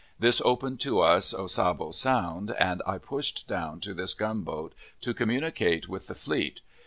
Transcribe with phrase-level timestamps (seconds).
[0.17, 5.87] This opened to us Ossabaw Sound, and I pushed down to this gunboat to communicate
[5.87, 6.61] with the fleet.